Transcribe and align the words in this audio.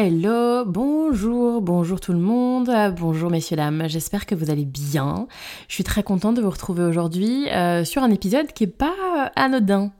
Hello, 0.00 0.64
bonjour, 0.64 1.60
bonjour 1.60 1.98
tout 1.98 2.12
le 2.12 2.20
monde, 2.20 2.70
bonjour 3.00 3.30
messieurs 3.32 3.56
dames, 3.56 3.88
j'espère 3.88 4.26
que 4.26 4.36
vous 4.36 4.48
allez 4.48 4.64
bien. 4.64 5.26
Je 5.66 5.74
suis 5.74 5.82
très 5.82 6.04
contente 6.04 6.36
de 6.36 6.40
vous 6.40 6.50
retrouver 6.50 6.84
aujourd'hui 6.84 7.48
euh, 7.50 7.84
sur 7.84 8.04
un 8.04 8.10
épisode 8.12 8.46
qui 8.52 8.62
est 8.62 8.68
pas 8.68 9.32
anodin. 9.34 9.90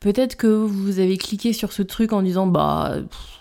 Peut-être 0.00 0.36
que 0.36 0.46
vous 0.46 1.00
avez 1.00 1.18
cliqué 1.18 1.52
sur 1.52 1.74
ce 1.74 1.82
truc 1.82 2.14
en 2.14 2.22
disant 2.22 2.46
bah 2.46 2.94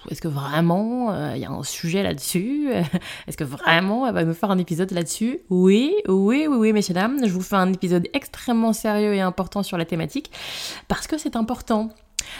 est-ce 0.10 0.20
que 0.20 0.28
vraiment 0.28 1.14
il 1.14 1.16
euh, 1.16 1.38
y 1.38 1.46
a 1.46 1.50
un 1.50 1.64
sujet 1.64 2.04
là-dessus? 2.04 2.68
Est-ce 3.28 3.38
que 3.38 3.46
vraiment 3.46 4.06
elle 4.06 4.14
va 4.14 4.26
nous 4.26 4.34
faire 4.34 4.52
un 4.52 4.58
épisode 4.58 4.92
là-dessus? 4.92 5.40
Oui, 5.50 5.96
oui, 6.10 6.46
oui, 6.50 6.58
oui 6.58 6.74
messieurs 6.74 6.94
dames, 6.94 7.26
je 7.26 7.32
vous 7.32 7.40
fais 7.40 7.56
un 7.56 7.72
épisode 7.72 8.10
extrêmement 8.12 8.74
sérieux 8.74 9.14
et 9.14 9.22
important 9.22 9.64
sur 9.64 9.78
la 9.78 9.86
thématique 9.86 10.30
parce 10.90 11.08
que 11.08 11.18
c'est 11.18 11.38
important. 11.38 11.92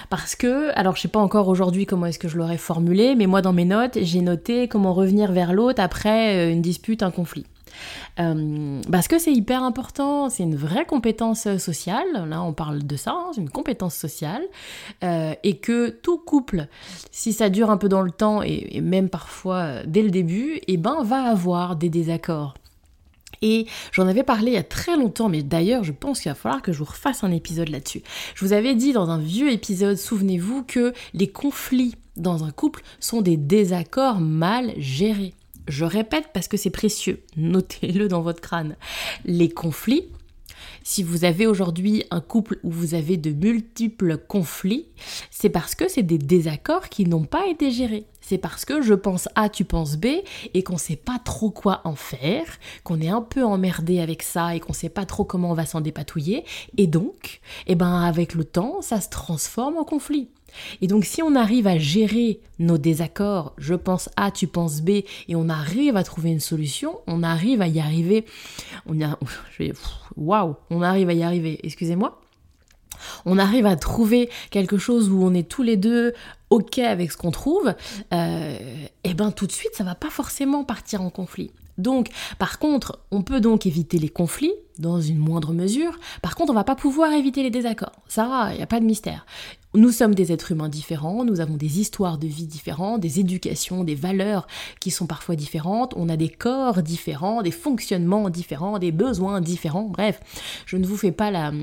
Parce 0.10 0.36
que, 0.36 0.72
alors 0.78 0.96
je 0.96 1.02
sais 1.02 1.08
pas 1.08 1.20
encore 1.20 1.48
aujourd'hui 1.48 1.86
comment 1.86 2.06
est-ce 2.06 2.20
que 2.20 2.28
je 2.28 2.38
l'aurais 2.38 2.58
formulé, 2.58 3.16
mais 3.16 3.28
moi 3.28 3.42
dans 3.42 3.54
mes 3.54 3.66
notes, 3.66 3.98
j'ai 4.02 4.22
noté 4.22 4.68
comment 4.68 4.94
revenir 4.94 5.32
vers 5.32 5.54
l'autre 5.54 5.82
après 5.82 6.36
euh, 6.36 6.52
une 6.52 6.62
dispute, 6.62 7.04
un 7.04 7.12
conflit. 7.12 7.46
Euh, 8.20 8.82
parce 8.92 9.08
que 9.08 9.18
c'est 9.18 9.32
hyper 9.32 9.64
important, 9.64 10.30
c'est 10.30 10.44
une 10.44 10.56
vraie 10.56 10.86
compétence 10.86 11.58
sociale, 11.58 12.28
là 12.28 12.44
on 12.44 12.54
parle 12.54 12.84
de 12.84 12.96
ça, 12.98 13.12
hein, 13.12 13.32
c'est 13.34 13.42
une 13.42 13.50
compétence 13.50 13.96
sociale, 13.96 14.44
euh, 15.04 15.34
et 15.44 15.58
que 15.58 15.90
tout 15.90 16.18
couple, 16.18 16.68
si 17.12 17.32
ça 17.32 17.50
dure 17.50 17.70
un 17.70 17.78
peu 17.78 17.88
dans 17.88 18.02
le 18.02 18.12
temps, 18.12 18.42
et, 18.44 18.82
même 18.82 19.10
parfois 19.10 19.84
dès 19.86 20.04
le 20.04 20.12
début, 20.12 20.60
eh 20.68 20.78
ben 20.78 21.02
va 21.04 21.24
avoir 21.24 21.76
des 21.76 21.90
désaccords. 21.90 22.56
Et 23.42 23.66
j'en 23.92 24.08
avais 24.08 24.24
parlé 24.24 24.52
il 24.52 24.54
y 24.54 24.58
a 24.58 24.64
très 24.64 24.98
longtemps, 24.98 25.30
mais 25.30 25.44
d'ailleurs, 25.44 25.84
je 25.84 25.92
pense 25.92 26.22
qu'il 26.22 26.32
va 26.32 26.36
falloir 26.36 26.62
que 26.62 26.72
je 26.72 26.80
vous 26.80 26.86
refasse 26.86 27.24
un 27.24 27.32
épisode 27.32 27.70
là-dessus. 27.70 28.04
Je 28.36 28.46
vous 28.46 28.54
avais 28.54 28.76
dit 28.76 28.94
dans 28.94 29.10
un 29.10 29.20
vieux 29.20 29.52
épisode, 29.52 29.98
souvenez-vous, 29.98 30.64
que 30.64 30.94
les 31.14 31.28
conflits 31.28 31.96
dans 32.18 32.44
un 32.44 32.52
couple 32.52 32.84
sont 33.00 33.22
des 33.22 33.38
désaccords 33.38 34.20
mal 34.20 34.74
gérés. 34.78 35.34
Je 35.68 35.86
répète 35.86 36.30
parce 36.34 36.48
que 36.48 36.58
c'est 36.58 36.70
précieux, 36.70 37.22
notez-le 37.38 38.08
dans 38.08 38.22
votre 38.22 38.42
crâne. 38.42 38.76
Les 39.26 39.50
conflits 39.50 40.08
si 40.84 41.04
vous 41.04 41.26
avez 41.26 41.46
aujourd'hui 41.46 42.04
un 42.10 42.22
couple 42.22 42.60
où 42.64 42.72
vous 42.72 42.96
avez 42.96 43.18
de 43.18 43.32
multiples 43.32 44.18
conflits, 44.18 44.88
c'est 45.30 45.50
parce 45.50 45.76
que 45.76 45.88
c'est 45.88 46.04
des 46.04 46.18
désaccords 46.18 46.90
qui 46.90 47.06
n'ont 47.06 47.26
pas 47.26 47.48
été 47.48 47.72
gérés. 47.72 48.06
C'est 48.22 48.38
parce 48.38 48.66
que 48.66 48.82
je 48.82 48.94
pense 48.94 49.28
A, 49.36 49.50
tu 49.50 49.66
penses 49.66 49.98
B, 49.98 50.06
et 50.54 50.64
qu'on 50.64 50.78
sait 50.78 50.96
pas 50.96 51.20
trop 51.24 51.50
quoi 51.50 51.82
en 51.84 51.96
faire, 51.96 52.46
qu'on 52.84 53.02
est 53.02 53.10
un 53.10 53.22
peu 53.22 53.44
emmerdé 53.44 54.00
avec 54.00 54.24
ça 54.24 54.56
et 54.56 54.60
qu'on 54.60 54.74
sait 54.74 54.90
pas 54.90 55.06
trop 55.06 55.26
comment 55.26 55.52
on 55.52 55.56
va 55.56 55.66
s'en 55.66 55.82
dépatouiller. 55.82 56.46
Et 56.78 56.88
donc, 56.88 57.42
eh 57.68 57.76
ben, 57.76 58.02
avec 58.02 58.34
le 58.34 58.46
temps, 58.46 58.82
ça 58.82 59.02
se 59.02 59.10
transforme 59.10 59.78
en 59.78 59.84
conflit. 59.84 60.30
Et 60.82 60.88
donc 60.88 61.06
si 61.06 61.22
on 61.22 61.36
arrive 61.36 61.68
à 61.68 61.78
gérer 61.78 62.42
nos 62.60 62.78
désaccords, 62.78 63.54
je 63.58 63.74
pense 63.74 64.10
A, 64.18 64.32
tu 64.32 64.48
penses 64.48 64.82
B, 64.82 64.90
et 64.90 65.36
on 65.36 65.50
arrive 65.50 65.96
à 65.96 66.04
trouver 66.04 66.32
une 66.32 66.40
solution, 66.40 67.00
on 67.08 67.24
arrive 67.24 67.62
à 67.62 67.68
y 67.68 67.80
arriver, 67.80 68.26
on 68.86 69.02
a, 69.02 69.18
waouh, 70.18 70.56
on 70.70 70.82
arrive 70.82 71.10
à 71.10 71.14
y 71.14 71.24
arriver, 71.24 71.60
excusez-moi, 71.64 72.20
on 73.26 73.38
arrive 73.38 73.66
à 73.66 73.76
trouver 73.76 74.30
quelque 74.50 74.78
chose 74.78 75.10
où 75.10 75.24
on 75.24 75.34
est 75.34 75.48
tous 75.48 75.64
les 75.64 75.78
deux 75.78 76.14
ok 76.52 76.80
avec 76.80 77.12
ce 77.12 77.18
qu'on 77.18 77.32
trouve, 77.32 77.74
euh, 78.14 78.58
et 79.04 79.10
eh 79.10 79.14
ben 79.16 79.32
tout 79.32 79.48
de 79.48 79.52
suite 79.52 79.74
ça 79.74 79.84
va 79.84 79.96
pas 79.96 80.10
forcément 80.10 80.64
partir 80.64 81.02
en 81.02 81.10
conflit. 81.10 81.52
Donc, 81.78 82.10
par 82.38 82.60
contre, 82.60 83.00
on 83.12 83.24
peut 83.24 83.42
donc 83.42 83.66
éviter 83.66 83.98
les 83.98 84.10
conflits 84.10 84.54
dans 84.78 85.02
une 85.02 85.18
moindre 85.18 85.54
mesure. 85.54 85.98
Par 86.22 86.36
contre, 86.36 86.52
on 86.52 86.56
va 86.56 86.64
pas 86.64 86.76
pouvoir 86.76 87.12
éviter 87.14 87.42
les 87.44 87.50
désaccords. 87.50 88.04
Ça, 88.08 88.50
il 88.52 88.58
n'y 88.58 88.64
a 88.64 88.68
pas 88.68 88.80
de 88.80 88.86
mystère. 88.86 89.26
Nous 89.74 89.92
sommes 89.92 90.14
des 90.14 90.34
êtres 90.34 90.52
humains 90.52 90.68
différents, 90.68 91.24
nous 91.24 91.40
avons 91.40 91.56
des 91.56 91.80
histoires 91.80 92.18
de 92.18 92.28
vie 92.28 92.46
différentes, 92.46 93.00
des 93.00 93.22
éducations, 93.22 93.86
des 93.86 93.96
valeurs 93.96 94.46
qui 94.82 94.92
sont 94.92 95.06
parfois 95.06 95.38
différentes, 95.38 95.94
on 95.96 96.10
a 96.10 96.18
des 96.18 96.28
corps 96.28 96.84
différents, 96.84 97.42
des 97.42 97.52
fonctionnements 97.52 98.30
différents, 98.30 98.80
des 98.80 98.92
besoins 98.92 99.40
différents, 99.40 99.84
bref, 99.84 100.20
je 100.66 100.76
ne 100.76 100.86
vous 100.86 100.98
fais 100.98 101.14
pas 101.14 101.32
la, 101.32 101.54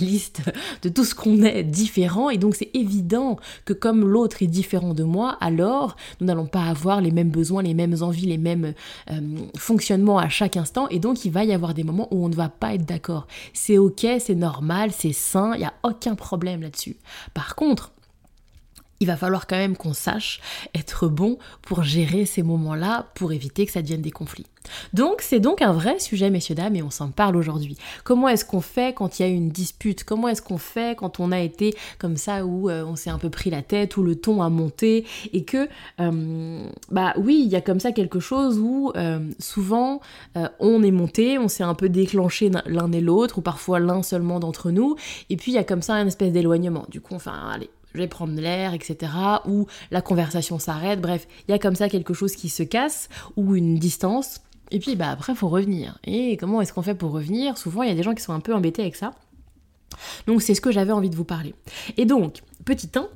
liste 0.00 0.42
de 0.82 0.88
tout 0.88 1.04
ce 1.04 1.14
qu'on 1.14 1.44
est 1.44 1.62
différent, 1.62 2.28
et 2.28 2.38
donc 2.38 2.56
c'est 2.56 2.70
évident 2.74 3.38
que 3.64 3.72
comme 3.72 4.00
l'autre 4.00 4.42
est 4.42 4.48
différent 4.48 4.92
de 4.92 5.04
moi, 5.04 5.38
alors 5.40 5.94
nous 6.20 6.26
n'allons 6.26 6.46
pas 6.46 6.64
avoir 6.64 7.00
les 7.00 7.12
mêmes 7.12 7.30
besoins, 7.30 7.62
les 7.62 7.74
mêmes 7.74 7.94
envies, 8.00 8.26
les 8.26 8.36
mêmes 8.36 8.74
euh, 9.12 9.20
fonctionnements 9.56 10.18
à 10.18 10.28
chaque 10.28 10.56
instant, 10.56 10.88
et 10.88 10.98
donc 10.98 11.24
il 11.24 11.30
va 11.30 11.44
y 11.44 11.52
avoir 11.52 11.72
des 11.72 11.84
moments 11.84 12.08
où 12.10 12.24
on 12.24 12.28
ne 12.28 12.34
va 12.34 12.48
pas 12.48 12.74
être 12.74 12.84
d'accord. 12.84 13.28
C'est 13.52 13.78
ok, 13.78 14.04
c'est 14.18 14.34
normal, 14.34 14.90
c'est 14.90 15.12
sain, 15.12 15.52
il 15.54 15.60
n'y 15.60 15.66
a 15.66 15.74
aucun 15.84 16.16
problème 16.16 16.60
là-dessus. 16.60 16.96
Contre, 17.52 17.93
il 19.00 19.06
va 19.06 19.16
falloir 19.16 19.46
quand 19.46 19.56
même 19.56 19.76
qu'on 19.76 19.94
sache 19.94 20.40
être 20.74 21.08
bon 21.08 21.38
pour 21.62 21.82
gérer 21.82 22.26
ces 22.26 22.42
moments-là, 22.42 23.06
pour 23.14 23.32
éviter 23.32 23.66
que 23.66 23.72
ça 23.72 23.82
devienne 23.82 24.02
des 24.02 24.10
conflits. 24.10 24.46
Donc 24.92 25.20
c'est 25.20 25.40
donc 25.40 25.60
un 25.60 25.72
vrai 25.72 25.98
sujet, 25.98 26.30
messieurs, 26.30 26.54
dames, 26.54 26.76
et 26.76 26.82
on 26.82 26.90
s'en 26.90 27.10
parle 27.10 27.36
aujourd'hui. 27.36 27.76
Comment 28.02 28.28
est-ce 28.28 28.44
qu'on 28.44 28.60
fait 28.60 28.94
quand 28.94 29.18
il 29.18 29.22
y 29.22 29.24
a 29.26 29.28
une 29.28 29.50
dispute? 29.50 30.04
Comment 30.04 30.28
est-ce 30.28 30.42
qu'on 30.42 30.58
fait 30.58 30.96
quand 30.96 31.20
on 31.20 31.32
a 31.32 31.40
été 31.40 31.76
comme 31.98 32.16
ça, 32.16 32.46
où 32.46 32.70
euh, 32.70 32.84
on 32.84 32.96
s'est 32.96 33.10
un 33.10 33.18
peu 33.18 33.30
pris 33.30 33.50
la 33.50 33.62
tête, 33.62 33.96
où 33.96 34.02
le 34.02 34.16
ton 34.16 34.42
a 34.42 34.48
monté, 34.48 35.04
et 35.32 35.44
que, 35.44 35.68
euh, 36.00 36.66
bah 36.90 37.12
oui, 37.18 37.42
il 37.44 37.50
y 37.50 37.56
a 37.56 37.60
comme 37.60 37.80
ça 37.80 37.92
quelque 37.92 38.20
chose 38.20 38.58
où 38.58 38.92
euh, 38.96 39.18
souvent 39.38 40.00
on 40.60 40.82
est 40.82 40.90
monté, 40.90 41.38
on 41.38 41.48
s'est 41.48 41.62
un 41.62 41.74
peu 41.74 41.88
déclenché 41.88 42.50
l'un 42.66 42.90
et 42.92 43.00
l'autre, 43.00 43.38
ou 43.38 43.42
parfois 43.42 43.80
l'un 43.80 44.02
seulement 44.02 44.40
d'entre 44.40 44.70
nous, 44.70 44.96
et 45.30 45.36
puis 45.36 45.52
il 45.52 45.54
y 45.54 45.58
a 45.58 45.64
comme 45.64 45.82
ça 45.82 45.94
une 45.94 46.08
espèce 46.08 46.32
d'éloignement. 46.32 46.86
Du 46.88 47.00
coup, 47.00 47.14
enfin, 47.14 47.50
allez, 47.52 47.70
je 47.94 48.00
vais 48.00 48.08
prendre 48.08 48.38
l'air, 48.40 48.74
etc. 48.74 49.12
Ou 49.46 49.66
la 49.90 50.02
conversation 50.02 50.58
s'arrête. 50.58 51.00
Bref, 51.00 51.26
il 51.46 51.52
y 51.52 51.54
a 51.54 51.58
comme 51.58 51.76
ça 51.76 51.88
quelque 51.88 52.14
chose 52.14 52.34
qui 52.34 52.48
se 52.48 52.62
casse 52.62 53.08
ou 53.36 53.54
une 53.54 53.76
distance. 53.76 54.40
Et 54.70 54.80
puis 54.80 54.96
bah 54.96 55.10
après, 55.10 55.34
faut 55.34 55.48
revenir. 55.48 55.98
Et 56.04 56.36
comment 56.36 56.60
est-ce 56.60 56.72
qu'on 56.72 56.82
fait 56.82 56.94
pour 56.94 57.12
revenir? 57.12 57.56
Souvent, 57.56 57.82
il 57.82 57.88
y 57.88 57.92
a 57.92 57.94
des 57.94 58.02
gens 58.02 58.14
qui 58.14 58.22
sont 58.22 58.32
un 58.32 58.40
peu 58.40 58.54
embêtés 58.54 58.82
avec 58.82 58.96
ça. 58.96 59.12
Donc 60.26 60.42
c'est 60.42 60.54
ce 60.54 60.60
que 60.60 60.72
j'avais 60.72 60.92
envie 60.92 61.10
de 61.10 61.16
vous 61.16 61.24
parler. 61.24 61.54
Et 61.96 62.04
donc, 62.04 62.38
petit 62.64 62.90
1, 62.94 63.06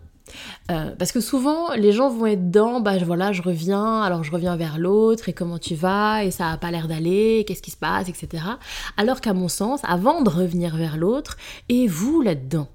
euh, 0.71 0.95
parce 0.97 1.11
que 1.11 1.21
souvent, 1.21 1.73
les 1.75 1.93
gens 1.93 2.11
vont 2.11 2.27
être 2.27 2.51
dans, 2.51 2.81
bah 2.81 2.99
voilà, 2.99 3.33
je 3.33 3.43
reviens, 3.43 4.03
alors 4.03 4.23
je 4.23 4.31
reviens 4.31 4.57
vers 4.57 4.79
l'autre, 4.79 5.29
et 5.29 5.33
comment 5.33 5.59
tu 5.59 5.75
vas, 5.75 6.25
et 6.25 6.31
ça 6.31 6.51
a 6.51 6.57
pas 6.57 6.71
l'air 6.71 6.87
d'aller, 6.87 7.45
qu'est-ce 7.47 7.63
qui 7.63 7.71
se 7.71 7.77
passe, 7.77 8.09
etc. 8.09 8.45
Alors 8.97 9.21
qu'à 9.21 9.33
mon 9.33 9.49
sens, 9.49 9.81
avant 9.85 10.23
de 10.23 10.31
revenir 10.31 10.77
vers 10.77 10.97
l'autre, 10.97 11.37
et 11.69 11.89
vous 11.89 12.21
là-dedans? 12.21 12.69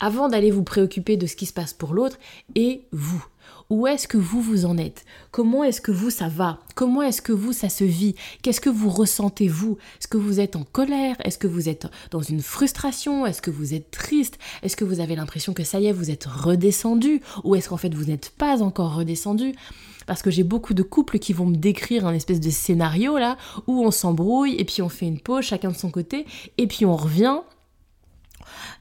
Avant 0.00 0.28
d'aller 0.28 0.50
vous 0.50 0.64
préoccuper 0.64 1.16
de 1.16 1.26
ce 1.26 1.36
qui 1.36 1.46
se 1.46 1.52
passe 1.52 1.72
pour 1.72 1.94
l'autre, 1.94 2.18
et 2.54 2.82
vous. 2.92 3.24
Où 3.70 3.86
est-ce 3.86 4.08
que 4.08 4.16
vous 4.16 4.42
vous 4.42 4.66
en 4.66 4.76
êtes? 4.78 5.04
Comment 5.30 5.62
est-ce 5.62 5.80
que 5.80 5.92
vous 5.92 6.10
ça 6.10 6.26
va? 6.26 6.58
Comment 6.74 7.02
est-ce 7.02 7.22
que 7.22 7.32
vous 7.32 7.52
ça 7.52 7.68
se 7.68 7.84
vit? 7.84 8.16
Qu'est-ce 8.42 8.60
que 8.60 8.68
vous 8.68 8.90
ressentez 8.90 9.46
vous? 9.46 9.78
Est-ce 10.00 10.08
que 10.08 10.16
vous 10.16 10.40
êtes 10.40 10.56
en 10.56 10.64
colère? 10.64 11.14
Est-ce 11.22 11.38
que 11.38 11.46
vous 11.46 11.68
êtes 11.68 11.86
dans 12.10 12.20
une 12.20 12.42
frustration? 12.42 13.26
Est-ce 13.26 13.40
que 13.40 13.52
vous 13.52 13.72
êtes 13.72 13.92
triste? 13.92 14.40
Est-ce 14.64 14.76
que 14.76 14.84
vous 14.84 14.98
avez 14.98 15.14
l'impression 15.14 15.54
que 15.54 15.62
ça 15.62 15.78
y 15.78 15.86
est, 15.86 15.92
vous 15.92 16.10
êtes 16.10 16.24
redescendu? 16.24 17.22
Ou 17.44 17.54
est-ce 17.54 17.68
qu'en 17.68 17.76
fait 17.76 17.94
vous 17.94 18.06
n'êtes 18.06 18.30
pas 18.30 18.60
encore 18.60 18.96
redescendu? 18.96 19.54
Parce 20.08 20.22
que 20.22 20.32
j'ai 20.32 20.42
beaucoup 20.42 20.74
de 20.74 20.82
couples 20.82 21.20
qui 21.20 21.32
vont 21.32 21.46
me 21.46 21.54
décrire 21.54 22.08
un 22.08 22.12
espèce 22.12 22.40
de 22.40 22.50
scénario 22.50 23.18
là 23.18 23.36
où 23.68 23.84
on 23.84 23.92
s'embrouille 23.92 24.56
et 24.56 24.64
puis 24.64 24.82
on 24.82 24.88
fait 24.88 25.06
une 25.06 25.20
pause 25.20 25.44
chacun 25.44 25.70
de 25.70 25.76
son 25.76 25.90
côté 25.92 26.26
et 26.58 26.66
puis 26.66 26.84
on 26.86 26.96
revient 26.96 27.38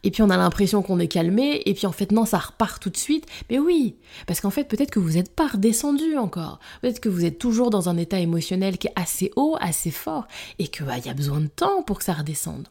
et 0.04 0.12
puis 0.12 0.21
on 0.21 0.30
a 0.30 0.38
l'impression 0.38 0.81
qu'on 0.81 1.00
est 1.00 1.07
calmé, 1.07 1.62
et 1.66 1.74
puis 1.74 1.88
en 1.88 1.92
fait 1.92 2.12
non, 2.12 2.25
ça 2.25 2.38
repart 2.38 2.81
tout 2.81 2.89
de 2.89 2.98
suite. 2.98 3.25
Mais 3.50 3.60
oui, 3.60 3.95
parce 4.27 4.42
qu'en 4.42 4.50
fait 4.50 4.66
peut-être 4.66 4.92
que 4.92 5.00
vous 5.00 5.12
n'êtes 5.12 5.36
pas 5.36 5.48
redescendu 5.48 6.18
encore, 6.18 6.60
peut-être 6.81 7.00
que 7.00 7.10
vous 7.10 7.25
êtes 7.25 7.39
toujours 7.39 7.69
dans 7.69 7.89
un 7.89 7.98
état 7.98 8.19
émotionnel 8.19 8.77
qui 8.77 8.88
est 8.88 8.94
assez 8.95 9.31
haut, 9.36 9.57
assez 9.60 9.92
fort, 9.92 10.27
et 10.57 10.68
qu'il 10.68 10.86
bah, 10.86 10.98
y 10.98 11.10
a 11.10 11.13
besoin 11.13 11.39
de 11.39 11.48
temps 11.48 11.83
pour 11.83 12.00
que 12.00 12.04
ça 12.04 12.13
redescende. 12.13 12.68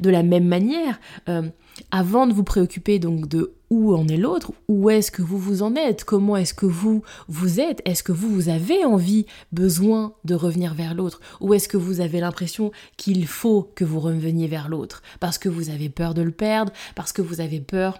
De 0.00 0.10
la 0.10 0.22
même 0.22 0.46
manière, 0.46 1.00
euh, 1.28 1.42
avant 1.90 2.26
de 2.26 2.32
vous 2.32 2.44
préoccuper 2.44 2.98
donc 2.98 3.28
de 3.28 3.55
où 3.70 3.94
en 3.94 4.06
est 4.08 4.16
l'autre, 4.16 4.52
où 4.68 4.90
est-ce 4.90 5.10
que 5.10 5.22
vous 5.22 5.38
vous 5.38 5.62
en 5.62 5.74
êtes, 5.74 6.04
comment 6.04 6.36
est-ce 6.36 6.54
que 6.54 6.66
vous 6.66 7.02
vous 7.28 7.60
êtes, 7.60 7.82
est-ce 7.84 8.02
que 8.02 8.12
vous, 8.12 8.28
vous 8.28 8.48
avez 8.48 8.84
envie, 8.84 9.26
besoin 9.52 10.14
de 10.24 10.34
revenir 10.34 10.74
vers 10.74 10.94
l'autre, 10.94 11.20
ou 11.40 11.54
est-ce 11.54 11.68
que 11.68 11.76
vous 11.76 12.00
avez 12.00 12.20
l'impression 12.20 12.70
qu'il 12.96 13.26
faut 13.26 13.70
que 13.74 13.84
vous 13.84 14.00
reveniez 14.00 14.46
vers 14.46 14.68
l'autre, 14.68 15.02
parce 15.20 15.38
que 15.38 15.48
vous 15.48 15.70
avez 15.70 15.88
peur 15.88 16.14
de 16.14 16.22
le 16.22 16.30
perdre, 16.30 16.72
parce 16.94 17.12
que 17.12 17.22
vous 17.22 17.40
avez 17.40 17.60
peur 17.60 17.98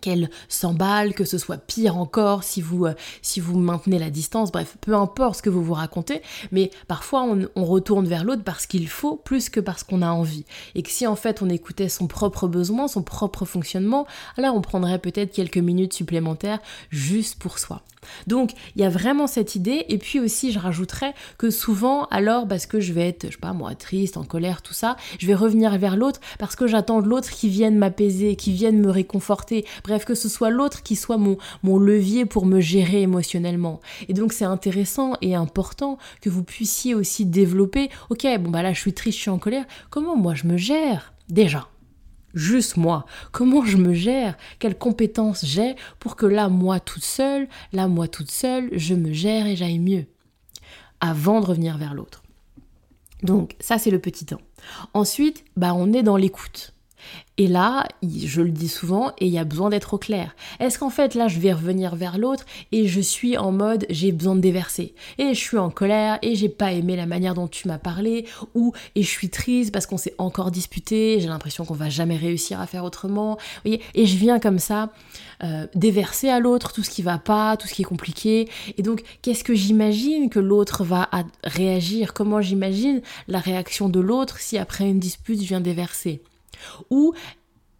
qu'elle 0.00 0.30
s'emballe, 0.48 1.14
que 1.14 1.24
ce 1.24 1.38
soit 1.38 1.58
pire 1.58 1.96
encore 1.96 2.44
si 2.44 2.60
vous, 2.60 2.86
euh, 2.86 2.94
si 3.22 3.40
vous 3.40 3.58
maintenez 3.58 3.98
la 3.98 4.10
distance, 4.10 4.52
bref, 4.52 4.76
peu 4.80 4.94
importe 4.94 5.36
ce 5.36 5.42
que 5.42 5.50
vous 5.50 5.62
vous 5.62 5.74
racontez, 5.74 6.22
mais 6.52 6.70
parfois 6.86 7.22
on, 7.22 7.48
on 7.56 7.64
retourne 7.64 8.06
vers 8.06 8.24
l'autre 8.24 8.44
parce 8.44 8.66
qu'il 8.66 8.88
faut 8.88 9.16
plus 9.16 9.48
que 9.48 9.60
parce 9.60 9.84
qu'on 9.84 10.02
a 10.02 10.10
envie. 10.10 10.44
Et 10.74 10.82
que 10.82 10.90
si 10.90 11.06
en 11.06 11.16
fait 11.16 11.42
on 11.42 11.48
écoutait 11.48 11.88
son 11.88 12.06
propre 12.06 12.48
besoin, 12.48 12.88
son 12.88 13.02
propre 13.02 13.44
fonctionnement, 13.44 14.06
alors 14.36 14.54
on 14.54 14.60
prendrait 14.60 14.98
peut-être 14.98 15.32
quelques 15.32 15.58
minutes 15.58 15.92
supplémentaires 15.92 16.60
juste 16.90 17.38
pour 17.38 17.58
soi. 17.58 17.82
Donc 18.26 18.52
il 18.76 18.82
y 18.82 18.84
a 18.84 18.88
vraiment 18.88 19.26
cette 19.26 19.54
idée, 19.54 19.84
et 19.88 19.98
puis 19.98 20.20
aussi 20.20 20.52
je 20.52 20.58
rajouterais 20.58 21.14
que 21.36 21.50
souvent, 21.50 22.04
alors 22.06 22.46
parce 22.46 22.66
que 22.66 22.80
je 22.80 22.92
vais 22.92 23.08
être, 23.08 23.26
je 23.26 23.32
sais 23.32 23.38
pas 23.38 23.52
moi, 23.52 23.74
triste, 23.74 24.16
en 24.16 24.24
colère, 24.24 24.62
tout 24.62 24.74
ça, 24.74 24.96
je 25.18 25.26
vais 25.26 25.34
revenir 25.34 25.76
vers 25.78 25.96
l'autre 25.96 26.20
parce 26.38 26.56
que 26.56 26.66
j'attends 26.66 27.00
l'autre 27.00 27.30
qui 27.30 27.48
vienne 27.48 27.76
m'apaiser, 27.76 28.36
qui 28.36 28.52
vienne 28.52 28.78
me 28.80 28.90
réconforter, 28.90 29.64
bref, 29.84 30.04
que 30.04 30.14
ce 30.14 30.28
soit 30.28 30.50
l'autre 30.50 30.82
qui 30.82 30.96
soit 30.96 31.18
mon, 31.18 31.38
mon 31.62 31.78
levier 31.78 32.26
pour 32.26 32.46
me 32.46 32.60
gérer 32.60 33.02
émotionnellement. 33.02 33.80
Et 34.08 34.14
donc 34.14 34.32
c'est 34.32 34.44
intéressant 34.44 35.14
et 35.20 35.34
important 35.34 35.98
que 36.20 36.30
vous 36.30 36.44
puissiez 36.44 36.94
aussi 36.94 37.24
développer, 37.26 37.90
ok, 38.10 38.26
bon 38.40 38.50
bah 38.50 38.62
là 38.62 38.72
je 38.72 38.80
suis 38.80 38.92
triste, 38.92 39.18
je 39.18 39.22
suis 39.22 39.30
en 39.30 39.38
colère, 39.38 39.64
comment 39.90 40.16
moi 40.16 40.34
je 40.34 40.46
me 40.46 40.56
gère? 40.56 41.12
Déjà 41.28 41.68
juste 42.34 42.76
moi, 42.76 43.06
comment 43.32 43.64
je 43.64 43.76
me 43.76 43.94
gère, 43.94 44.36
quelles 44.58 44.78
compétences 44.78 45.44
j'ai 45.44 45.74
pour 45.98 46.16
que 46.16 46.26
là, 46.26 46.48
moi 46.48 46.80
toute 46.80 47.04
seule, 47.04 47.48
là, 47.72 47.88
moi 47.88 48.08
toute 48.08 48.30
seule, 48.30 48.68
je 48.72 48.94
me 48.94 49.12
gère 49.12 49.46
et 49.46 49.56
j'aille 49.56 49.78
mieux, 49.78 50.06
avant 51.00 51.40
de 51.40 51.46
revenir 51.46 51.78
vers 51.78 51.94
l'autre. 51.94 52.22
Donc 53.22 53.56
ça, 53.60 53.78
c'est 53.78 53.90
le 53.90 53.98
petit 53.98 54.26
temps. 54.26 54.40
Ensuite, 54.94 55.44
bah, 55.56 55.74
on 55.74 55.92
est 55.92 56.02
dans 56.02 56.16
l'écoute. 56.16 56.74
Et 57.36 57.46
là, 57.46 57.86
je 58.02 58.42
le 58.42 58.50
dis 58.50 58.68
souvent, 58.68 59.12
et 59.18 59.26
il 59.26 59.32
y 59.32 59.38
a 59.38 59.44
besoin 59.44 59.70
d'être 59.70 59.94
au 59.94 59.98
clair. 59.98 60.34
Est-ce 60.58 60.78
qu'en 60.78 60.90
fait, 60.90 61.14
là, 61.14 61.28
je 61.28 61.38
vais 61.38 61.52
revenir 61.52 61.94
vers 61.94 62.18
l'autre 62.18 62.44
et 62.72 62.88
je 62.88 63.00
suis 63.00 63.36
en 63.36 63.52
mode 63.52 63.86
j'ai 63.90 64.10
besoin 64.10 64.34
de 64.34 64.40
déverser. 64.40 64.94
Et 65.18 65.34
je 65.34 65.40
suis 65.40 65.56
en 65.56 65.70
colère 65.70 66.18
et 66.22 66.34
j'ai 66.34 66.48
pas 66.48 66.72
aimé 66.72 66.96
la 66.96 67.06
manière 67.06 67.34
dont 67.34 67.46
tu 67.46 67.68
m'as 67.68 67.78
parlé, 67.78 68.26
ou 68.54 68.72
et 68.96 69.02
je 69.02 69.08
suis 69.08 69.30
triste 69.30 69.72
parce 69.72 69.86
qu'on 69.86 69.98
s'est 69.98 70.14
encore 70.18 70.50
disputé, 70.50 71.20
j'ai 71.20 71.28
l'impression 71.28 71.64
qu'on 71.64 71.74
va 71.74 71.88
jamais 71.88 72.16
réussir 72.16 72.60
à 72.60 72.66
faire 72.66 72.84
autrement. 72.84 73.38
Et 73.64 73.80
je 73.94 74.16
viens 74.16 74.40
comme 74.40 74.58
ça 74.58 74.90
euh, 75.44 75.66
déverser 75.76 76.28
à 76.28 76.40
l'autre 76.40 76.72
tout 76.72 76.82
ce 76.82 76.90
qui 76.90 77.02
va 77.02 77.18
pas, 77.18 77.56
tout 77.56 77.68
ce 77.68 77.74
qui 77.74 77.82
est 77.82 77.84
compliqué. 77.84 78.48
Et 78.76 78.82
donc, 78.82 79.02
qu'est-ce 79.22 79.44
que 79.44 79.54
j'imagine 79.54 80.28
que 80.28 80.40
l'autre 80.40 80.82
va 80.82 81.08
réagir? 81.44 82.14
Comment 82.14 82.40
j'imagine 82.40 83.00
la 83.28 83.38
réaction 83.38 83.88
de 83.88 84.00
l'autre 84.00 84.40
si 84.40 84.58
après 84.58 84.88
une 84.88 84.98
dispute, 84.98 85.40
je 85.40 85.46
viens 85.46 85.60
déverser? 85.60 86.20
Ou 86.90 87.14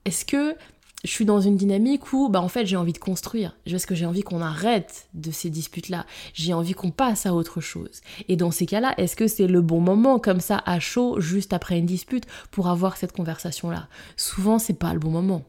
est-ce 0.04 0.24
que 0.24 0.56
je 1.04 1.10
suis 1.10 1.24
dans 1.24 1.40
une 1.40 1.56
dynamique 1.56 2.12
où, 2.12 2.28
bah, 2.28 2.40
en 2.40 2.48
fait, 2.48 2.66
j'ai 2.66 2.76
envie 2.76 2.92
de 2.92 2.98
construire. 2.98 3.56
Parce 3.70 3.86
que 3.86 3.94
j'ai 3.94 4.06
envie 4.06 4.22
qu'on 4.22 4.40
arrête 4.40 5.08
de 5.14 5.30
ces 5.30 5.48
disputes-là. 5.48 6.06
J'ai 6.34 6.54
envie 6.54 6.74
qu'on 6.74 6.90
passe 6.90 7.24
à 7.24 7.34
autre 7.34 7.60
chose. 7.60 8.00
Et 8.28 8.36
dans 8.36 8.50
ces 8.50 8.66
cas-là, 8.66 8.94
est-ce 8.96 9.14
que 9.14 9.28
c'est 9.28 9.46
le 9.46 9.60
bon 9.60 9.80
moment, 9.80 10.18
comme 10.18 10.40
ça, 10.40 10.60
à 10.66 10.80
chaud, 10.80 11.20
juste 11.20 11.52
après 11.52 11.78
une 11.78 11.86
dispute, 11.86 12.24
pour 12.50 12.68
avoir 12.68 12.96
cette 12.96 13.12
conversation-là? 13.12 13.88
Souvent, 14.16 14.58
c'est 14.58 14.78
pas 14.78 14.92
le 14.92 14.98
bon 14.98 15.10
moment. 15.10 15.44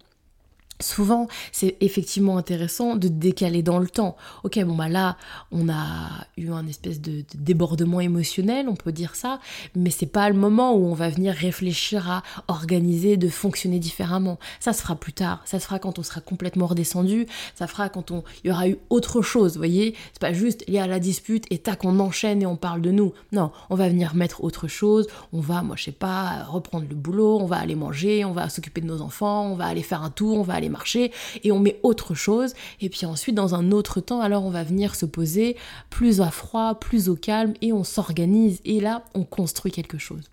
Souvent, 0.81 1.27
c'est 1.51 1.75
effectivement 1.81 2.37
intéressant 2.37 2.95
de 2.95 3.09
décaler 3.09 3.63
dans 3.63 3.79
le 3.79 3.87
temps. 3.87 4.15
Ok, 4.45 4.57
bon 4.63 4.75
bah 4.75 4.87
là, 4.87 5.17
on 5.51 5.67
a 5.67 6.25
eu 6.37 6.51
un 6.51 6.65
espèce 6.67 7.01
de, 7.01 7.25
débordement 7.35 7.99
émotionnel, 7.99 8.69
on 8.69 8.75
peut 8.75 8.93
dire 8.93 9.15
ça, 9.15 9.41
mais 9.75 9.89
c'est 9.89 10.05
pas 10.05 10.29
le 10.29 10.35
moment 10.35 10.73
où 10.73 10.85
on 10.85 10.93
va 10.93 11.09
venir 11.09 11.33
réfléchir 11.33 12.09
à 12.09 12.23
organiser, 12.47 13.17
de 13.17 13.27
fonctionner 13.27 13.79
différemment. 13.79 14.39
Ça 14.61 14.71
se 14.71 14.81
fera 14.81 14.95
plus 14.95 15.11
tard. 15.11 15.41
Ça 15.43 15.59
se 15.59 15.65
fera 15.65 15.79
quand 15.79 15.99
on 15.99 16.03
sera 16.03 16.21
complètement 16.21 16.67
redescendu. 16.67 17.25
Ça 17.55 17.67
fera 17.67 17.89
quand 17.89 18.11
on 18.11 18.23
il 18.45 18.47
y 18.47 18.51
aura 18.51 18.69
eu 18.69 18.77
autre 18.89 19.21
chose. 19.21 19.55
Vous 19.55 19.59
voyez, 19.59 19.95
c'est 20.13 20.21
pas 20.21 20.31
juste 20.31 20.63
il 20.69 20.75
y 20.75 20.79
a 20.79 20.87
la 20.87 20.99
dispute 21.01 21.43
et 21.49 21.57
tac 21.57 21.83
on 21.83 21.99
enchaîne 21.99 22.41
et 22.41 22.45
on 22.45 22.55
parle 22.55 22.81
de 22.81 22.91
nous. 22.91 23.11
Non, 23.33 23.51
on 23.69 23.75
va 23.75 23.89
venir 23.89 24.15
mettre 24.15 24.45
autre 24.45 24.69
chose. 24.69 25.07
On 25.33 25.41
va, 25.41 25.61
moi 25.61 25.75
je 25.75 25.83
sais 25.83 25.91
pas, 25.91 26.45
reprendre 26.45 26.85
le 26.87 26.95
boulot. 26.95 27.37
On 27.41 27.47
va 27.47 27.57
aller 27.57 27.75
manger. 27.75 28.23
On 28.23 28.31
va 28.31 28.47
s'occuper 28.47 28.79
de 28.79 28.87
nos 28.87 29.01
enfants. 29.01 29.51
On 29.51 29.55
va 29.55 29.65
aller 29.65 29.83
faire 29.83 30.03
un 30.03 30.09
tour. 30.09 30.37
On 30.37 30.43
va 30.43 30.53
aller 30.53 30.68
marcher 30.69 31.11
et 31.43 31.51
on 31.51 31.59
met 31.59 31.79
autre 31.83 32.13
chose. 32.13 32.53
Et 32.81 32.89
puis 32.89 33.05
ensuite, 33.05 33.35
dans 33.35 33.55
un 33.55 33.71
autre 33.71 34.01
temps, 34.01 34.21
alors 34.21 34.45
on 34.45 34.49
va 34.49 34.63
venir 34.63 34.95
se 34.95 35.05
poser 35.05 35.55
plus 35.89 36.21
à 36.21 36.31
froid, 36.31 36.75
plus 36.75 37.09
au 37.09 37.15
calme 37.15 37.53
et 37.61 37.73
on 37.73 37.83
s'organise. 37.83 38.61
Et 38.65 38.79
là, 38.79 39.03
on 39.13 39.23
construit 39.23 39.71
quelque 39.71 39.97
chose. 39.97 40.23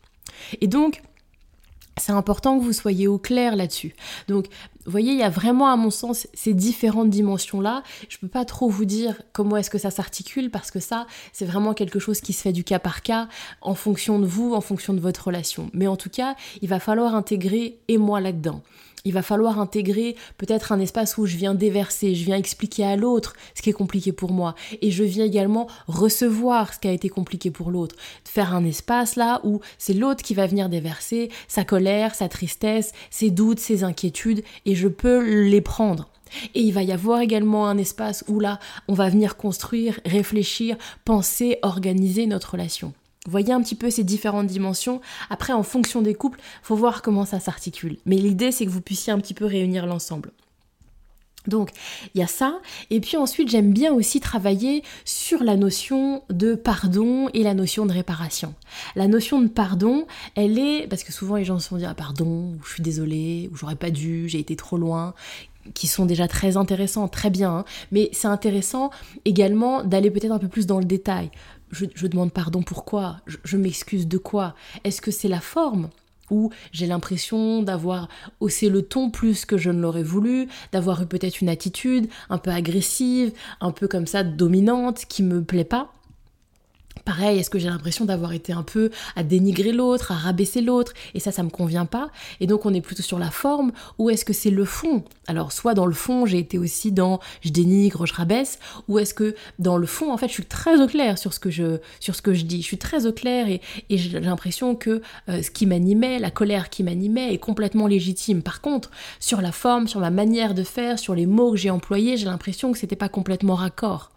Et 0.60 0.66
donc, 0.66 1.02
c'est 1.98 2.12
important 2.12 2.58
que 2.58 2.64
vous 2.64 2.74
soyez 2.74 3.08
au 3.08 3.18
clair 3.18 3.56
là-dessus. 3.56 3.94
Donc, 4.28 4.48
voyez, 4.84 5.12
il 5.12 5.18
y 5.18 5.22
a 5.22 5.30
vraiment, 5.30 5.68
à 5.68 5.76
mon 5.76 5.90
sens, 5.90 6.28
ces 6.34 6.52
différentes 6.52 7.10
dimensions-là. 7.10 7.82
Je 8.08 8.18
peux 8.18 8.28
pas 8.28 8.44
trop 8.44 8.68
vous 8.68 8.84
dire 8.84 9.20
comment 9.32 9.56
est-ce 9.56 9.70
que 9.70 9.78
ça 9.78 9.90
s'articule 9.90 10.50
parce 10.50 10.70
que 10.70 10.80
ça, 10.80 11.06
c'est 11.32 11.46
vraiment 11.46 11.72
quelque 11.72 11.98
chose 11.98 12.20
qui 12.20 12.32
se 12.32 12.42
fait 12.42 12.52
du 12.52 12.64
cas 12.64 12.78
par 12.78 13.02
cas, 13.02 13.28
en 13.62 13.74
fonction 13.74 14.18
de 14.18 14.26
vous, 14.26 14.54
en 14.54 14.60
fonction 14.60 14.92
de 14.92 15.00
votre 15.00 15.26
relation. 15.26 15.70
Mais 15.72 15.86
en 15.86 15.96
tout 15.96 16.10
cas, 16.10 16.36
il 16.60 16.68
va 16.68 16.80
falloir 16.80 17.14
intégrer 17.14 17.78
et 17.88 17.98
moi 17.98 18.20
là-dedans 18.20 18.62
il 19.06 19.12
va 19.12 19.22
falloir 19.22 19.60
intégrer 19.60 20.16
peut-être 20.36 20.72
un 20.72 20.80
espace 20.80 21.16
où 21.16 21.26
je 21.26 21.36
viens 21.36 21.54
déverser, 21.54 22.16
je 22.16 22.24
viens 22.24 22.36
expliquer 22.36 22.84
à 22.84 22.96
l'autre 22.96 23.34
ce 23.54 23.62
qui 23.62 23.70
est 23.70 23.72
compliqué 23.72 24.10
pour 24.10 24.32
moi 24.32 24.56
et 24.82 24.90
je 24.90 25.04
viens 25.04 25.24
également 25.24 25.68
recevoir 25.86 26.74
ce 26.74 26.80
qui 26.80 26.88
a 26.88 26.92
été 26.92 27.08
compliqué 27.08 27.52
pour 27.52 27.70
l'autre. 27.70 27.94
Faire 28.24 28.52
un 28.52 28.64
espace 28.64 29.14
là 29.14 29.40
où 29.44 29.60
c'est 29.78 29.94
l'autre 29.94 30.24
qui 30.24 30.34
va 30.34 30.48
venir 30.48 30.68
déverser 30.68 31.30
sa 31.46 31.64
colère, 31.64 32.16
sa 32.16 32.28
tristesse, 32.28 32.92
ses 33.10 33.30
doutes, 33.30 33.60
ses 33.60 33.84
inquiétudes 33.84 34.42
et 34.64 34.74
je 34.74 34.88
peux 34.88 35.22
les 35.48 35.60
prendre. 35.60 36.08
Et 36.56 36.60
il 36.62 36.72
va 36.72 36.82
y 36.82 36.90
avoir 36.90 37.20
également 37.20 37.68
un 37.68 37.78
espace 37.78 38.24
où 38.26 38.40
là, 38.40 38.58
on 38.88 38.94
va 38.94 39.08
venir 39.08 39.36
construire, 39.36 40.00
réfléchir, 40.04 40.76
penser, 41.04 41.60
organiser 41.62 42.26
notre 42.26 42.52
relation. 42.52 42.92
Voyez 43.28 43.52
un 43.52 43.62
petit 43.62 43.74
peu 43.74 43.90
ces 43.90 44.04
différentes 44.04 44.46
dimensions. 44.46 45.00
Après, 45.30 45.52
en 45.52 45.62
fonction 45.62 46.02
des 46.02 46.14
couples, 46.14 46.40
faut 46.62 46.76
voir 46.76 47.02
comment 47.02 47.24
ça 47.24 47.40
s'articule. 47.40 47.98
Mais 48.06 48.16
l'idée, 48.16 48.52
c'est 48.52 48.64
que 48.64 48.70
vous 48.70 48.80
puissiez 48.80 49.12
un 49.12 49.18
petit 49.18 49.34
peu 49.34 49.44
réunir 49.44 49.86
l'ensemble. 49.86 50.32
Donc, 51.46 51.70
il 52.14 52.20
y 52.20 52.24
a 52.24 52.26
ça. 52.26 52.60
Et 52.90 53.00
puis 53.00 53.16
ensuite, 53.16 53.48
j'aime 53.48 53.72
bien 53.72 53.92
aussi 53.92 54.20
travailler 54.20 54.82
sur 55.04 55.42
la 55.42 55.56
notion 55.56 56.22
de 56.30 56.54
pardon 56.54 57.28
et 57.34 57.42
la 57.42 57.54
notion 57.54 57.86
de 57.86 57.92
réparation. 57.92 58.54
La 58.94 59.06
notion 59.08 59.40
de 59.40 59.48
pardon, 59.48 60.06
elle 60.34 60.58
est, 60.58 60.88
parce 60.88 61.04
que 61.04 61.12
souvent 61.12 61.36
les 61.36 61.44
gens 61.44 61.58
se 61.58 61.68
font 61.68 61.76
dire 61.76 61.90
ah, 61.90 61.94
pardon, 61.94 62.54
ou 62.54 62.64
je 62.64 62.74
suis 62.74 62.82
désolée, 62.82 63.48
ou 63.52 63.56
j'aurais 63.56 63.76
pas 63.76 63.90
dû, 63.90 64.28
j'ai 64.28 64.38
été 64.38 64.56
trop 64.56 64.76
loin 64.76 65.14
qui 65.74 65.88
sont 65.88 66.06
déjà 66.06 66.28
très 66.28 66.56
intéressants, 66.56 67.08
très 67.08 67.28
bien, 67.28 67.50
hein. 67.50 67.64
mais 67.90 68.08
c'est 68.12 68.28
intéressant 68.28 68.90
également 69.24 69.82
d'aller 69.82 70.12
peut-être 70.12 70.30
un 70.30 70.38
peu 70.38 70.46
plus 70.46 70.64
dans 70.64 70.78
le 70.78 70.84
détail 70.84 71.30
je, 71.70 72.06
demande 72.06 72.32
pardon 72.32 72.62
pourquoi? 72.62 73.18
Je, 73.44 73.56
m'excuse 73.56 74.06
de 74.06 74.18
quoi? 74.18 74.54
Est-ce 74.84 75.00
que 75.00 75.10
c'est 75.10 75.28
la 75.28 75.40
forme? 75.40 75.90
Ou 76.30 76.50
j'ai 76.72 76.86
l'impression 76.86 77.62
d'avoir 77.62 78.08
haussé 78.40 78.68
le 78.68 78.82
ton 78.82 79.10
plus 79.10 79.44
que 79.44 79.56
je 79.56 79.70
ne 79.70 79.80
l'aurais 79.80 80.02
voulu, 80.02 80.48
d'avoir 80.72 81.02
eu 81.02 81.06
peut-être 81.06 81.40
une 81.40 81.48
attitude 81.48 82.08
un 82.30 82.38
peu 82.38 82.50
agressive, 82.50 83.32
un 83.60 83.70
peu 83.70 83.86
comme 83.86 84.06
ça 84.06 84.24
dominante 84.24 85.04
qui 85.08 85.22
me 85.22 85.44
plaît 85.44 85.64
pas? 85.64 85.92
Pareil, 87.06 87.38
est-ce 87.38 87.50
que 87.50 87.60
j'ai 87.60 87.68
l'impression 87.68 88.04
d'avoir 88.04 88.32
été 88.32 88.52
un 88.52 88.64
peu 88.64 88.90
à 89.14 89.22
dénigrer 89.22 89.70
l'autre, 89.70 90.10
à 90.10 90.16
rabaisser 90.16 90.60
l'autre, 90.60 90.92
et 91.14 91.20
ça, 91.20 91.30
ça 91.30 91.44
me 91.44 91.50
convient 91.50 91.86
pas. 91.86 92.10
Et 92.40 92.48
donc 92.48 92.66
on 92.66 92.74
est 92.74 92.80
plutôt 92.80 93.04
sur 93.04 93.20
la 93.20 93.30
forme, 93.30 93.70
ou 93.98 94.10
est-ce 94.10 94.24
que 94.24 94.32
c'est 94.32 94.50
le 94.50 94.64
fond? 94.64 95.04
Alors 95.28 95.52
soit 95.52 95.74
dans 95.74 95.86
le 95.86 95.94
fond, 95.94 96.26
j'ai 96.26 96.40
été 96.40 96.58
aussi 96.58 96.90
dans 96.90 97.20
je 97.42 97.50
dénigre, 97.50 98.06
je 98.06 98.12
rabaisse, 98.12 98.58
ou 98.88 98.98
est-ce 98.98 99.14
que 99.14 99.36
dans 99.60 99.76
le 99.76 99.86
fond, 99.86 100.12
en 100.12 100.16
fait, 100.16 100.26
je 100.26 100.32
suis 100.32 100.46
très 100.46 100.80
au 100.80 100.88
clair 100.88 101.16
sur 101.16 101.32
ce 101.32 101.38
que 101.38 101.48
je, 101.48 101.78
sur 102.00 102.16
ce 102.16 102.22
que 102.22 102.34
je 102.34 102.44
dis. 102.44 102.60
Je 102.60 102.66
suis 102.66 102.78
très 102.78 103.06
au 103.06 103.12
clair 103.12 103.48
et, 103.48 103.60
j'ai 103.88 104.18
l'impression 104.18 104.74
que 104.74 105.00
euh, 105.28 105.42
ce 105.42 105.52
qui 105.52 105.64
m'animait, 105.64 106.18
la 106.18 106.32
colère 106.32 106.70
qui 106.70 106.82
m'animait, 106.82 107.32
est 107.32 107.38
complètement 107.38 107.86
légitime. 107.86 108.42
Par 108.42 108.60
contre, 108.60 108.90
sur 109.20 109.40
la 109.40 109.52
forme, 109.52 109.86
sur 109.86 110.00
la 110.00 110.10
manière 110.10 110.54
de 110.54 110.64
faire, 110.64 110.98
sur 110.98 111.14
les 111.14 111.26
mots 111.26 111.52
que 111.52 111.56
j'ai 111.56 111.70
employés, 111.70 112.16
j'ai 112.16 112.26
l'impression 112.26 112.72
que 112.72 112.78
c'était 112.78 112.96
pas 112.96 113.08
complètement 113.08 113.54
raccord. 113.54 114.10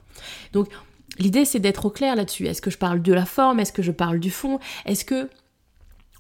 Donc 0.53 0.69
L'idée, 1.17 1.45
c'est 1.45 1.59
d'être 1.59 1.85
au 1.85 1.89
clair 1.89 2.15
là-dessus. 2.15 2.47
Est-ce 2.47 2.61
que 2.61 2.69
je 2.69 2.77
parle 2.77 3.01
de 3.01 3.13
la 3.13 3.25
forme? 3.25 3.59
Est-ce 3.59 3.73
que 3.73 3.81
je 3.81 3.91
parle 3.91 4.19
du 4.19 4.31
fond? 4.31 4.59
Est-ce 4.85 5.05
que 5.05 5.29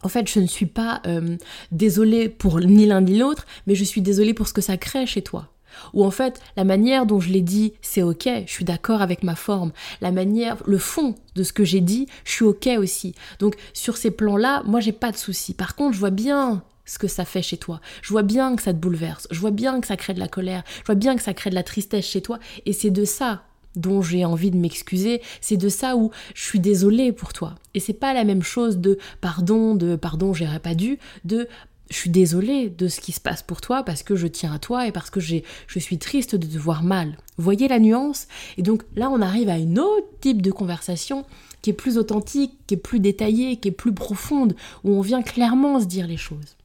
en 0.01 0.07
fait, 0.07 0.29
je 0.29 0.39
ne 0.39 0.47
suis 0.47 0.65
pas 0.65 1.01
euh, 1.07 1.35
désolée 1.71 2.29
pour 2.29 2.59
ni 2.61 2.85
l'un 2.85 3.01
ni 3.01 3.17
l'autre, 3.17 3.45
mais 3.67 3.75
je 3.75 3.83
suis 3.83 4.01
désolée 4.01 4.33
pour 4.33 4.47
ce 4.47 4.53
que 4.53 4.61
ça 4.61 4.77
crée 4.77 5.05
chez 5.05 5.21
toi? 5.21 5.49
Ou 5.93 6.03
en 6.03 6.11
fait, 6.11 6.41
la 6.55 6.63
manière 6.63 7.05
dont 7.05 7.19
je 7.19 7.29
l'ai 7.29 7.41
dit, 7.41 7.73
c'est 7.81 8.01
ok, 8.01 8.27
je 8.45 8.51
suis 8.51 8.65
d'accord 8.65 9.01
avec 9.01 9.23
ma 9.23 9.35
forme. 9.35 9.71
La 10.01 10.11
manière, 10.11 10.57
le 10.65 10.77
fond 10.77 11.15
de 11.35 11.43
ce 11.43 11.53
que 11.53 11.63
j'ai 11.63 11.81
dit, 11.81 12.07
je 12.25 12.31
suis 12.31 12.45
ok 12.45 12.69
aussi. 12.77 13.13
Donc 13.39 13.55
sur 13.73 13.97
ces 13.97 14.11
plans-là, 14.11 14.63
moi 14.65 14.79
j'ai 14.79 14.91
pas 14.91 15.11
de 15.11 15.17
souci. 15.17 15.53
Par 15.53 15.75
contre, 15.75 15.93
je 15.93 15.99
vois 15.99 16.09
bien 16.09 16.63
ce 16.85 16.97
que 16.97 17.07
ça 17.07 17.23
fait 17.23 17.43
chez 17.43 17.57
toi. 17.57 17.81
Je 18.01 18.09
vois 18.09 18.23
bien 18.23 18.55
que 18.55 18.63
ça 18.63 18.73
te 18.73 18.79
bouleverse. 18.79 19.27
Je 19.31 19.39
vois 19.39 19.51
bien 19.51 19.79
que 19.79 19.87
ça 19.87 19.95
crée 19.95 20.13
de 20.13 20.19
la 20.19 20.27
colère. 20.27 20.63
Je 20.79 20.85
vois 20.85 20.95
bien 20.95 21.15
que 21.15 21.21
ça 21.21 21.33
crée 21.33 21.51
de 21.51 21.55
la 21.55 21.63
tristesse 21.63 22.07
chez 22.07 22.21
toi. 22.21 22.39
Et 22.65 22.73
c'est 22.73 22.89
de 22.89 23.05
ça 23.05 23.43
dont 23.75 24.01
j'ai 24.01 24.25
envie 24.25 24.51
de 24.51 24.57
m'excuser, 24.57 25.21
c'est 25.41 25.57
de 25.57 25.69
ça 25.69 25.95
où 25.95 26.11
je 26.33 26.43
suis 26.43 26.59
désolée 26.59 27.11
pour 27.11 27.33
toi. 27.33 27.55
Et 27.73 27.79
c'est 27.79 27.93
pas 27.93 28.13
la 28.13 28.23
même 28.23 28.43
chose 28.43 28.77
de 28.77 28.97
pardon, 29.21 29.75
de 29.75 29.95
pardon, 29.95 30.33
j'aurais 30.33 30.59
pas 30.59 30.75
dû, 30.75 30.99
de 31.23 31.47
je 31.89 31.95
suis 31.95 32.09
désolée 32.09 32.69
de 32.69 32.87
ce 32.87 32.99
qui 32.99 33.11
se 33.11 33.19
passe 33.19 33.41
pour 33.41 33.61
toi 33.61 33.83
parce 33.83 34.03
que 34.03 34.15
je 34.15 34.27
tiens 34.27 34.53
à 34.53 34.59
toi 34.59 34.85
et 34.87 34.91
parce 34.91 35.09
que 35.09 35.19
je 35.19 35.79
suis 35.79 35.97
triste 35.97 36.35
de 36.35 36.45
te 36.45 36.57
voir 36.57 36.83
mal. 36.83 37.17
Voyez 37.37 37.67
la 37.67 37.79
nuance? 37.79 38.27
Et 38.57 38.61
donc 38.61 38.83
là, 38.95 39.09
on 39.09 39.21
arrive 39.21 39.49
à 39.49 39.57
une 39.57 39.79
autre 39.79 40.07
type 40.21 40.41
de 40.43 40.51
conversation 40.51 41.25
qui 41.61 41.71
est 41.71 41.73
plus 41.73 41.97
authentique, 41.97 42.53
qui 42.67 42.75
est 42.75 42.77
plus 42.77 42.99
détaillée, 42.99 43.57
qui 43.57 43.69
est 43.69 43.71
plus 43.71 43.93
profonde, 43.93 44.55
où 44.83 44.91
on 44.91 45.01
vient 45.01 45.23
clairement 45.23 45.79
se 45.79 45.85
dire 45.85 46.07
les 46.07 46.17
choses. 46.17 46.55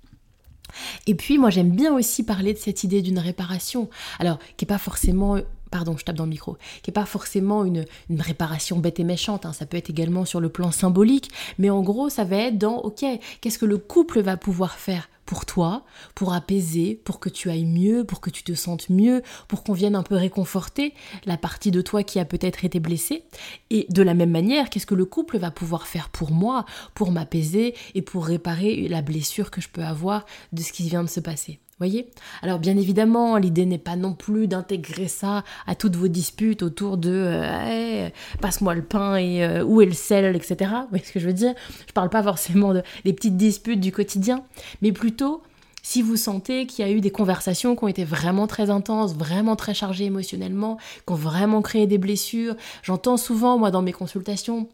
Et 1.06 1.14
puis 1.14 1.38
moi 1.38 1.50
j'aime 1.50 1.70
bien 1.70 1.94
aussi 1.94 2.24
parler 2.24 2.52
de 2.52 2.58
cette 2.58 2.84
idée 2.84 3.00
d'une 3.00 3.18
réparation, 3.18 3.88
alors 4.18 4.38
qui 4.56 4.64
n'est 4.64 4.68
pas 4.68 4.78
forcément 4.78 5.38
pardon, 5.74 5.96
je 5.96 6.04
tape 6.04 6.14
dans 6.14 6.24
le 6.24 6.30
micro, 6.30 6.56
qui 6.82 6.90
n'est 6.90 6.94
pas 6.94 7.04
forcément 7.04 7.64
une, 7.64 7.84
réparation 8.16 8.78
bête 8.78 9.00
et 9.00 9.04
méchante, 9.04 9.44
hein. 9.44 9.52
ça 9.52 9.66
peut 9.66 9.76
être 9.76 9.90
également 9.90 10.24
sur 10.24 10.38
le 10.38 10.48
plan 10.48 10.70
symbolique, 10.70 11.32
mais 11.58 11.68
en 11.68 11.82
gros, 11.82 12.08
ça 12.08 12.22
va 12.22 12.36
être 12.36 12.58
dans, 12.58 12.76
ok, 12.76 13.04
qu'est-ce 13.40 13.58
que 13.58 13.66
le 13.66 13.78
couple 13.78 14.20
va 14.20 14.36
pouvoir 14.36 14.74
faire 14.78 15.08
pour 15.26 15.46
toi, 15.46 15.82
pour 16.14 16.32
apaiser, 16.32 17.00
pour 17.02 17.18
que 17.18 17.28
tu 17.28 17.50
ailles 17.50 17.64
mieux, 17.64 18.04
pour 18.04 18.20
que 18.20 18.30
tu 18.30 18.44
te 18.44 18.54
sentes 18.54 18.88
mieux, 18.88 19.22
pour 19.48 19.64
qu'on 19.64 19.72
vienne 19.72 19.96
un 19.96 20.04
peu 20.04 20.14
réconforter 20.14 20.94
la 21.24 21.36
partie 21.36 21.72
de 21.72 21.80
toi 21.80 22.04
qui 22.04 22.20
a 22.20 22.24
peut-être 22.24 22.64
été 22.64 22.78
blessée. 22.78 23.24
Et 23.70 23.86
de 23.90 24.02
la 24.02 24.14
même 24.14 24.30
manière, 24.30 24.70
qu'est-ce 24.70 24.86
que 24.86 24.94
le 24.94 25.06
couple 25.06 25.38
va 25.38 25.50
pouvoir 25.50 25.88
faire 25.88 26.08
pour 26.08 26.30
moi, 26.30 26.66
pour 26.94 27.10
m'apaiser 27.10 27.74
et 27.96 28.02
pour 28.02 28.26
réparer 28.26 28.86
la 28.86 29.02
blessure 29.02 29.50
que 29.50 29.60
je 29.60 29.68
peux 29.68 29.82
avoir 29.82 30.24
de 30.52 30.62
ce 30.62 30.72
qui 30.72 30.88
vient 30.88 31.02
de 31.02 31.08
se 31.08 31.20
passer 31.20 31.58
Voyez? 31.78 32.08
Alors 32.42 32.58
bien 32.58 32.76
évidemment, 32.76 33.36
l'idée 33.36 33.66
n'est 33.66 33.78
pas 33.78 33.96
non 33.96 34.14
plus 34.14 34.46
d'intégrer 34.46 35.08
ça 35.08 35.42
à 35.66 35.74
toutes 35.74 35.96
vos 35.96 36.08
disputes 36.08 36.62
autour 36.62 36.96
de 36.96 37.10
euh, 37.12 38.08
passe-moi 38.40 38.74
le 38.74 38.82
pain 38.82 39.16
et 39.16 39.44
euh, 39.44 39.64
où 39.64 39.80
est 39.80 39.86
le 39.86 39.92
sel, 39.92 40.36
etc. 40.36 40.70
Vous 40.82 40.88
voyez 40.90 41.04
ce 41.04 41.12
que 41.12 41.20
je 41.20 41.26
veux 41.26 41.32
dire? 41.32 41.54
Je 41.88 41.92
parle 41.92 42.10
pas 42.10 42.22
forcément 42.22 42.74
de, 42.74 42.82
des 43.04 43.12
petites 43.12 43.36
disputes 43.36 43.80
du 43.80 43.90
quotidien, 43.90 44.44
mais 44.82 44.92
plutôt 44.92 45.42
si 45.82 46.00
vous 46.00 46.16
sentez 46.16 46.66
qu'il 46.66 46.84
y 46.84 46.88
a 46.88 46.90
eu 46.90 47.00
des 47.00 47.10
conversations 47.10 47.76
qui 47.76 47.84
ont 47.84 47.88
été 47.88 48.04
vraiment 48.04 48.46
très 48.46 48.70
intenses, 48.70 49.14
vraiment 49.14 49.54
très 49.54 49.74
chargées 49.74 50.06
émotionnellement, 50.06 50.78
qui 51.06 51.12
ont 51.12 51.16
vraiment 51.16 51.60
créé 51.60 51.86
des 51.86 51.98
blessures. 51.98 52.56
J'entends 52.82 53.18
souvent, 53.18 53.58
moi, 53.58 53.70
dans 53.70 53.82
mes 53.82 53.92
consultations, 53.92 54.68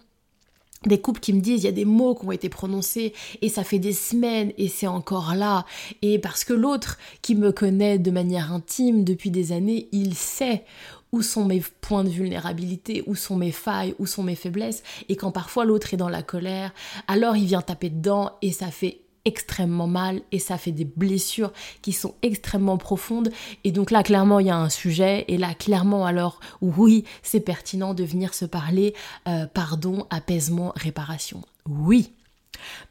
des 0.87 1.00
couples 1.00 1.20
qui 1.20 1.34
me 1.34 1.40
disent 1.40 1.62
il 1.62 1.66
y 1.66 1.68
a 1.68 1.72
des 1.72 1.84
mots 1.84 2.14
qui 2.14 2.26
ont 2.26 2.32
été 2.32 2.49
prononcés 2.49 3.12
et 3.42 3.50
ça 3.50 3.64
fait 3.64 3.78
des 3.78 3.92
semaines 3.92 4.52
et 4.56 4.68
c'est 4.68 4.87
encore 4.87 5.34
là. 5.34 5.66
Et 6.00 6.18
parce 6.18 6.42
que 6.42 6.54
l'autre 6.54 6.99
qui 7.20 7.34
me 7.34 7.52
connaît 7.52 7.99
de 7.99 8.10
manière 8.10 8.52
intime 8.52 9.04
depuis 9.04 9.30
des 9.30 9.52
années 9.52 9.88
il 9.92 10.14
sait 10.14 10.64
où 11.12 11.22
sont 11.22 11.44
mes 11.44 11.60
points 11.80 12.04
de 12.04 12.08
vulnérabilité, 12.08 13.02
où 13.06 13.16
sont 13.16 13.34
mes 13.34 13.50
failles, 13.50 13.96
où 13.99 14.06
sont 14.06 14.22
mes 14.22 14.37
faiblesses. 14.37 14.84
Et 15.08 15.16
quand 15.16 15.32
parfois 15.32 15.64
l'autre 15.64 15.92
est 15.92 15.99
dans 15.99 16.08
la 16.08 16.22
colère 16.22 16.72
alors 17.08 17.37
il 17.37 17.46
vient 17.46 17.62
taper 17.62 17.90
dedans 17.90 18.32
et 18.40 18.52
ça 18.52 18.70
fait 18.70 19.00
extrêmement 19.24 19.86
mal 19.86 20.22
et 20.32 20.38
ça 20.38 20.58
fait 20.58 20.72
des 20.72 20.84
blessures 20.84 21.52
qui 21.82 21.92
sont 21.92 22.14
extrêmement 22.22 22.78
profondes. 22.78 23.30
Et 23.64 23.72
donc 23.72 23.90
là 23.90 24.02
clairement 24.02 24.40
il 24.40 24.46
y 24.46 24.50
a 24.50 24.56
un 24.56 24.68
sujet. 24.68 25.24
Et 25.28 25.38
là 25.38 25.54
clairement 25.54 26.06
alors 26.06 26.40
oui 26.60 27.04
c'est 27.22 27.40
pertinent 27.40 27.94
de 27.94 28.04
venir 28.04 28.34
se 28.34 28.44
parler 28.44 28.94
euh, 29.28 29.46
pardon 29.46 30.06
apaisement 30.10 30.72
réparation. 30.76 31.42
Oui 31.68 32.12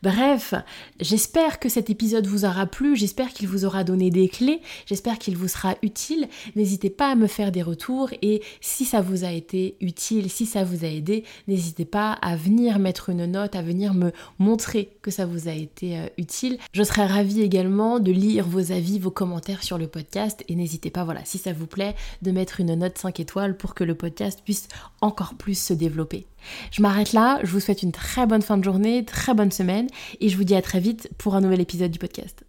Bref, 0.03 0.53
j'espère 0.99 1.59
que 1.59 1.69
cet 1.69 1.89
épisode 1.89 2.27
vous 2.27 2.45
aura 2.45 2.65
plu, 2.65 2.95
j'espère 2.95 3.29
qu'il 3.29 3.47
vous 3.47 3.65
aura 3.65 3.83
donné 3.83 4.09
des 4.09 4.29
clés, 4.29 4.61
j'espère 4.85 5.19
qu'il 5.19 5.37
vous 5.37 5.47
sera 5.47 5.75
utile. 5.81 6.27
N'hésitez 6.55 6.89
pas 6.89 7.11
à 7.11 7.15
me 7.15 7.27
faire 7.27 7.51
des 7.51 7.61
retours 7.61 8.09
et 8.21 8.41
si 8.61 8.85
ça 8.85 9.01
vous 9.01 9.23
a 9.23 9.31
été 9.31 9.75
utile, 9.81 10.29
si 10.29 10.45
ça 10.45 10.63
vous 10.63 10.85
a 10.85 10.87
aidé, 10.87 11.23
n'hésitez 11.47 11.85
pas 11.85 12.13
à 12.13 12.35
venir 12.35 12.79
mettre 12.79 13.09
une 13.09 13.25
note, 13.25 13.55
à 13.55 13.61
venir 13.61 13.93
me 13.93 14.11
montrer 14.37 14.97
que 15.01 15.11
ça 15.11 15.25
vous 15.25 15.47
a 15.47 15.53
été 15.53 15.97
euh, 15.97 16.07
utile. 16.17 16.57
Je 16.73 16.83
serais 16.83 17.05
ravie 17.05 17.41
également 17.41 17.99
de 17.99 18.11
lire 18.11 18.47
vos 18.47 18.71
avis, 18.71 18.99
vos 18.99 19.11
commentaires 19.11 19.63
sur 19.63 19.77
le 19.77 19.87
podcast 19.87 20.43
et 20.47 20.55
n'hésitez 20.55 20.89
pas, 20.89 21.03
voilà, 21.03 21.25
si 21.25 21.37
ça 21.37 21.53
vous 21.53 21.67
plaît, 21.67 21.95
de 22.21 22.31
mettre 22.31 22.59
une 22.59 22.75
note 22.75 22.97
5 22.97 23.19
étoiles 23.19 23.57
pour 23.57 23.73
que 23.73 23.83
le 23.83 23.95
podcast 23.95 24.41
puisse 24.43 24.67
encore 25.01 25.35
plus 25.35 25.59
se 25.59 25.73
développer. 25.73 26.25
Je 26.71 26.81
m'arrête 26.81 27.13
là, 27.13 27.39
je 27.43 27.51
vous 27.51 27.59
souhaite 27.59 27.83
une 27.83 27.91
très 27.91 28.25
bonne 28.25 28.41
fin 28.41 28.57
de 28.57 28.63
journée, 28.63 29.05
très 29.05 29.33
bonne 29.33 29.51
semaine 29.51 29.87
et 30.19 30.29
je 30.29 30.37
vous 30.37 30.43
dis 30.43 30.55
à 30.55 30.61
très 30.61 30.79
vite 30.79 31.09
pour 31.17 31.35
un 31.35 31.41
nouvel 31.41 31.61
épisode 31.61 31.91
du 31.91 31.99
podcast. 31.99 32.48